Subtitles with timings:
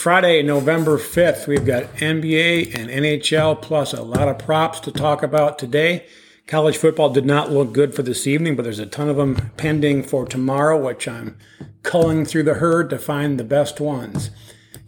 [0.00, 5.22] Friday, November 5th, we've got NBA and NHL plus a lot of props to talk
[5.22, 6.06] about today.
[6.46, 9.50] College football did not look good for this evening, but there's a ton of them
[9.58, 11.36] pending for tomorrow, which I'm
[11.82, 14.30] culling through the herd to find the best ones.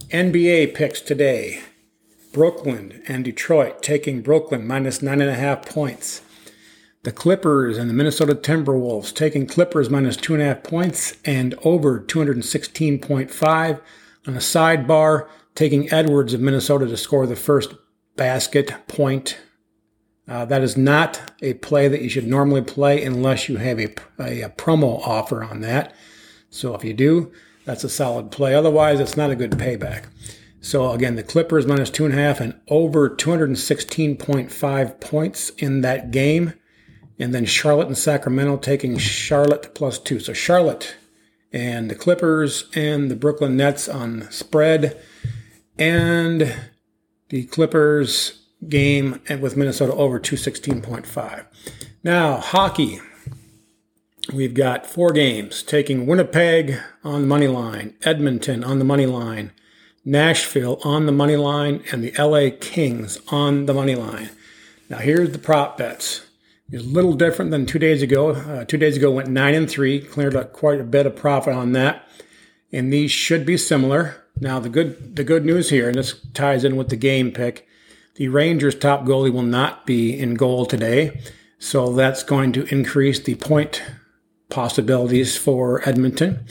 [0.09, 1.61] NBA picks today
[2.33, 6.23] Brooklyn and Detroit taking Brooklyn minus nine and a half points.
[7.03, 11.55] The Clippers and the Minnesota Timberwolves taking Clippers minus two and a half points and
[11.65, 13.81] over 216.5.
[14.27, 17.75] On a sidebar, taking Edwards of Minnesota to score the first
[18.17, 19.39] basket point.
[20.29, 23.89] Uh, that is not a play that you should normally play unless you have a,
[24.21, 25.93] a, a promo offer on that.
[26.51, 27.33] So if you do,
[27.65, 28.55] that's a solid play.
[28.55, 30.05] Otherwise, it's not a good payback.
[30.61, 36.13] So again, the Clippers minus two and a half and over 216.5 points in that
[36.13, 36.55] game.
[37.19, 40.21] And then Charlotte and Sacramento taking Charlotte plus two.
[40.21, 40.95] So Charlotte
[41.53, 45.01] and the Clippers and the Brooklyn Nets on spread,
[45.79, 46.55] and
[47.29, 51.47] the Clippers game with Minnesota over 216.5.
[52.05, 53.01] Now, hockey.
[54.33, 59.51] We've got four games taking Winnipeg on the money line, Edmonton on the money line,
[60.05, 64.31] Nashville on the money line, and the LA Kings on the money line.
[64.89, 66.25] Now, here's the prop bets
[66.73, 68.31] a little different than two days ago.
[68.31, 71.55] Uh, two days ago went nine and three, cleared up quite a bit of profit
[71.55, 72.09] on that,
[72.73, 74.17] and these should be similar.
[74.41, 77.67] Now the good the good news here, and this ties in with the game pick,
[78.15, 81.21] the Rangers' top goalie will not be in goal today,
[81.59, 83.83] so that's going to increase the point
[84.49, 86.45] possibilities for Edmonton.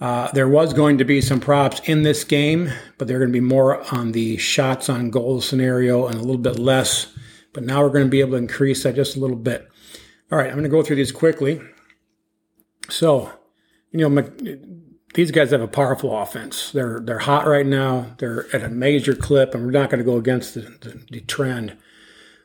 [0.00, 3.32] Uh, there was going to be some props in this game, but they're going to
[3.32, 7.13] be more on the shots on goal scenario and a little bit less
[7.54, 9.66] but now we're going to be able to increase that just a little bit.
[10.30, 11.60] All right, I'm going to go through these quickly.
[12.90, 13.32] So,
[13.92, 14.30] you know,
[15.14, 16.72] these guys have a powerful offense.
[16.72, 18.14] They're they're hot right now.
[18.18, 21.20] They're at a major clip, and we're not going to go against the, the, the
[21.20, 21.76] trend.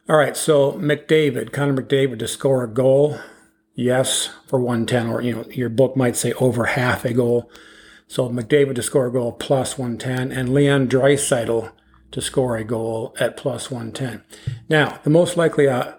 [0.08, 3.20] All right, so McDavid, Connor McDavid to score a goal,
[3.76, 7.52] yes, for 110, or you know, your book might say over half a goal.
[8.08, 11.72] So McDavid to score a goal plus 110, and Leon Draisaitl
[12.12, 14.24] to score a goal at plus 110.
[14.68, 15.94] Now, the most likely uh,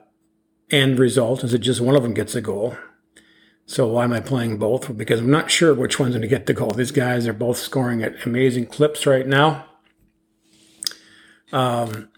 [0.71, 2.76] end result is that just one of them gets a goal.
[3.66, 4.97] So why am I playing both?
[4.97, 6.72] Because I'm not sure which one's going to get the goal.
[6.72, 9.66] These guys are both scoring at amazing clips right now.
[11.53, 12.09] Um,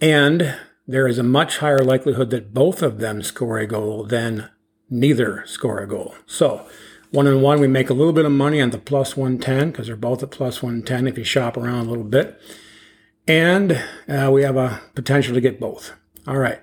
[0.00, 4.48] and there is a much higher likelihood that both of them score a goal than
[4.88, 6.14] neither score a goal.
[6.26, 6.66] So
[7.10, 9.86] one and one, we make a little bit of money on the plus 110 because
[9.86, 12.40] they're both at plus 110 if you shop around a little bit.
[13.28, 15.92] And uh, we have a potential to get both.
[16.26, 16.60] All right,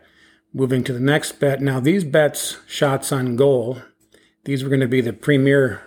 [0.53, 1.61] moving to the next bet.
[1.61, 3.81] Now, these bets, shots on goal,
[4.45, 5.81] these were going to be the premier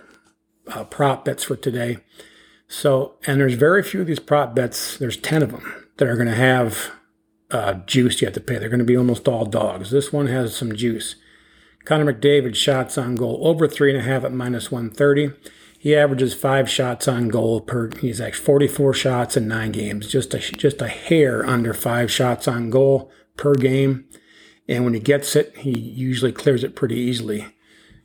[0.67, 1.97] uh, prop bets for today.
[2.67, 6.15] So, and there's very few of these prop bets, there's 10 of them that are
[6.15, 6.91] going to have
[7.49, 8.57] uh, juice you have to pay.
[8.57, 9.89] They're going to be almost all dogs.
[9.89, 11.15] This one has some juice.
[11.85, 15.31] Connor McDavid shots on goal over three and a half at minus 130.
[15.77, 17.91] He averages five shots on goal per.
[17.99, 22.47] He's actually 44 shots in nine games, just a just a hair under five shots
[22.47, 24.05] on goal per game.
[24.67, 27.47] And when he gets it, he usually clears it pretty easily.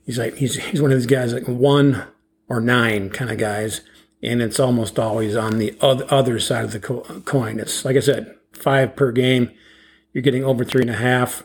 [0.05, 2.05] He's like he's he's one of these guys like one
[2.49, 3.81] or nine kind of guys,
[4.23, 7.59] and it's almost always on the other side of the coin.
[7.59, 9.51] It's like I said, five per game.
[10.13, 11.43] You're getting over three and a half,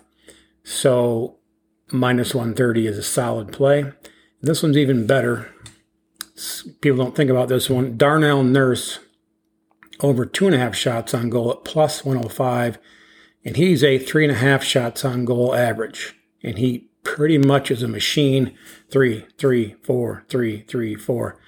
[0.64, 1.38] so
[1.90, 3.94] minus 130 is a solid play.
[4.42, 5.54] This one's even better
[6.82, 7.98] people don't think about this one.
[7.98, 9.00] Darnell Nurse
[10.00, 12.78] over two and a half shots on goal at plus 105,
[13.44, 17.72] and he's a three and a half shots on goal average, and he pretty much
[17.72, 18.56] is a machine.
[18.92, 21.40] Three, three, four, three, three, four.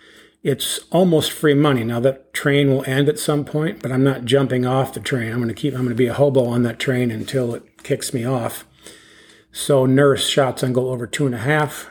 [0.41, 1.83] It's almost free money.
[1.83, 5.31] Now that train will end at some point, but I'm not jumping off the train.
[5.31, 5.73] I'm going to keep.
[5.73, 8.65] I'm to be a hobo on that train until it kicks me off.
[9.51, 11.89] So Nurse shots on goal over two and a half.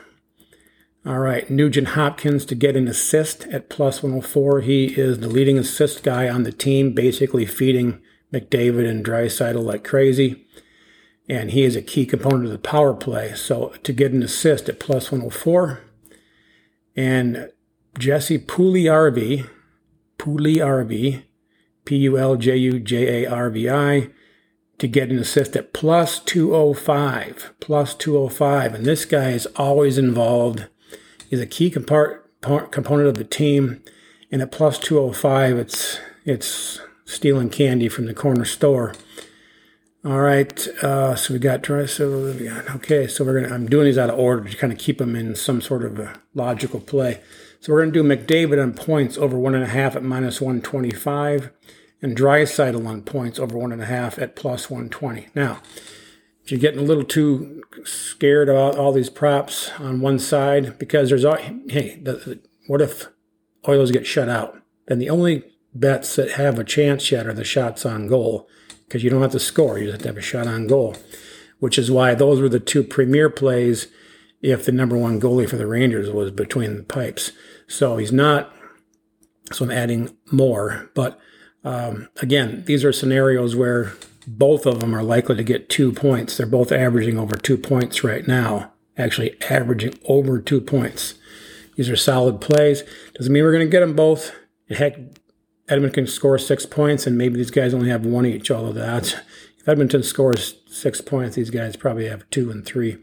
[1.09, 4.61] All right, Nugent Hopkins to get an assist at plus 104.
[4.61, 7.99] He is the leading assist guy on the team, basically feeding
[8.31, 10.45] McDavid and Draisaitl like crazy.
[11.27, 13.33] And he is a key component of the power play.
[13.33, 15.81] So to get an assist at plus 104.
[16.95, 17.49] And
[17.97, 19.49] Jesse Puljujarvi,
[20.19, 21.23] Puljujarvi,
[21.85, 24.11] P U L J U J A R V I,
[24.77, 27.55] to get an assist at plus 205.
[27.59, 28.75] Plus 205.
[28.75, 30.67] And this guy is always involved
[31.29, 33.81] is a key compart, component of the team.
[34.31, 38.93] And at plus 205, it's it's stealing candy from the corner store.
[40.05, 42.05] All right, uh, so we got so
[42.75, 43.07] okay.
[43.07, 43.53] So we're gonna.
[43.53, 45.99] I'm doing these out of order to kind of keep them in some sort of
[45.99, 47.21] a logical play.
[47.59, 51.51] So we're to do McDavid on points over one and a half at minus 125
[52.01, 55.27] and Draisaitl on points over one and a half at plus 120.
[55.35, 55.61] Now,
[56.51, 61.25] you're getting a little too scared about all these props on one side, because there's,
[61.25, 61.37] all,
[61.67, 63.07] hey, the, the, what if
[63.67, 64.61] Oilers get shut out?
[64.87, 65.43] Then the only
[65.73, 68.47] bets that have a chance yet are the shots on goal,
[68.85, 70.95] because you don't have to score, you just have to have a shot on goal,
[71.59, 73.87] which is why those were the two premier plays
[74.41, 77.31] if the number one goalie for the Rangers was between the pipes.
[77.67, 78.51] So he's not,
[79.51, 81.19] so I'm adding more, but
[81.63, 83.93] um, again, these are scenarios where
[84.27, 86.37] both of them are likely to get two points.
[86.37, 91.15] They're both averaging over two points right now, actually averaging over two points.
[91.75, 92.83] These are solid plays.
[93.13, 94.33] Doesn't mean we're going to get them both.
[94.69, 94.97] Heck,
[95.69, 98.51] Edmonton can score six points, and maybe these guys only have one each.
[98.51, 99.13] Although that's
[99.57, 102.97] if Edmonton scores six points, these guys probably have two and three.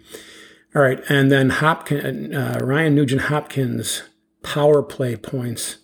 [0.74, 4.02] All right, and then Hopkins, uh, Ryan Nugent Hopkins
[4.42, 5.78] power play points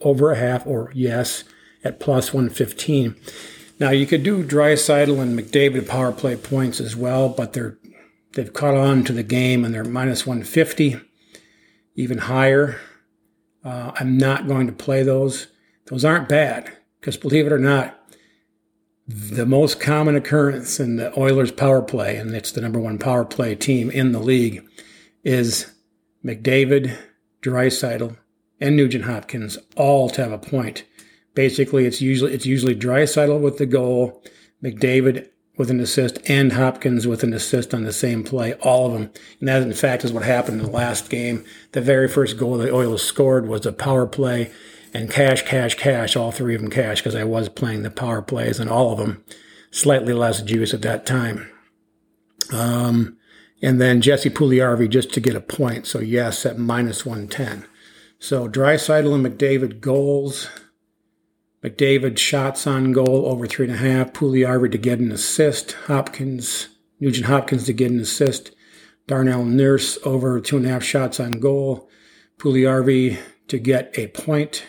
[0.00, 1.42] over a half, or yes,
[1.82, 3.16] at plus 115.
[3.78, 7.78] Now you could do Draisaitl and McDavid power play points as well, but they're
[8.32, 11.00] they've caught on to the game and they're minus 150,
[11.94, 12.78] even higher.
[13.64, 15.48] Uh, I'm not going to play those.
[15.86, 16.70] Those aren't bad
[17.00, 17.98] because believe it or not,
[19.08, 23.24] the most common occurrence in the Oilers power play, and it's the number one power
[23.24, 24.64] play team in the league,
[25.22, 25.72] is
[26.24, 26.96] McDavid,
[27.40, 28.16] Draisaitl,
[28.60, 30.84] and Nugent Hopkins all to have a point
[31.36, 34.22] Basically, it's usually it's usually Draisaitl with the goal,
[34.64, 35.28] McDavid
[35.58, 38.54] with an assist, and Hopkins with an assist on the same play.
[38.54, 41.44] All of them, and that in fact is what happened in the last game.
[41.72, 44.50] The very first goal the Oilers scored was a power play,
[44.94, 46.16] and cash, cash, cash.
[46.16, 48.98] All three of them cash because I was playing the power plays, and all of
[48.98, 49.22] them
[49.70, 51.50] slightly less juice at that time.
[52.50, 53.18] Um,
[53.62, 55.86] and then Jesse Puljujarvi just to get a point.
[55.86, 57.66] So yes, at minus 110.
[58.18, 60.48] So Draisaitl and McDavid goals.
[61.66, 64.12] McDavid shots on goal over three and a half.
[64.12, 65.72] Puljujarvi to get an assist.
[65.72, 66.68] Hopkins,
[67.00, 68.54] Nugent Hopkins to get an assist.
[69.08, 71.88] Darnell Nurse over two and a half shots on goal.
[72.38, 73.18] Puljujarvi
[73.48, 74.64] to get a point.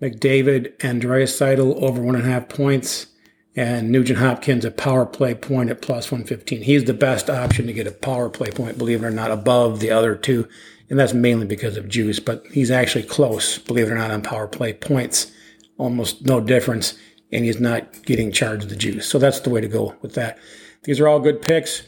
[0.00, 3.08] McDavid and Draisaitl over one and a half points.
[3.54, 6.62] And Nugent Hopkins a power play point at plus 115.
[6.62, 9.80] He's the best option to get a power play point, believe it or not, above
[9.80, 10.48] the other two.
[10.88, 14.22] And that's mainly because of juice, but he's actually close, believe it or not, on
[14.22, 15.30] power play points
[15.78, 16.94] almost no difference,
[17.32, 19.06] and he's not getting charged the juice.
[19.06, 20.38] So that's the way to go with that.
[20.84, 21.82] These are all good picks.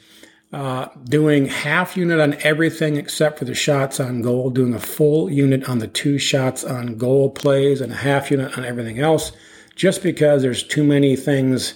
[0.52, 5.28] Uh, doing half unit on everything except for the shots on goal, doing a full
[5.30, 9.32] unit on the two shots on goal plays, and a half unit on everything else,
[9.74, 11.74] just because there's too many things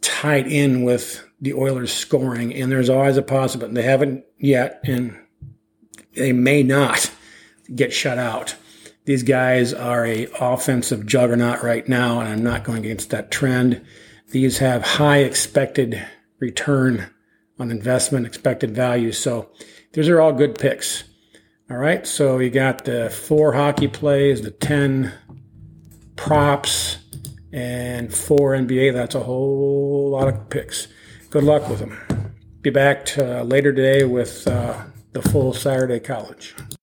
[0.00, 3.74] tied in with the Oilers scoring, and there's always a possibility.
[3.74, 5.18] They haven't yet, and
[6.14, 7.10] they may not
[7.74, 8.56] get shut out.
[9.04, 13.84] These guys are a offensive juggernaut right now, and I'm not going against that trend.
[14.30, 16.06] These have high expected
[16.38, 17.10] return
[17.58, 19.12] on investment, expected value.
[19.12, 19.50] So
[19.92, 21.04] these are all good picks.
[21.70, 25.12] All right, so you got the four hockey plays, the 10
[26.16, 26.98] props,
[27.52, 28.92] and four NBA.
[28.92, 30.88] That's a whole lot of picks.
[31.30, 31.98] Good luck with them.
[32.62, 36.54] Be back to, uh, later today with uh, the full Saturday college.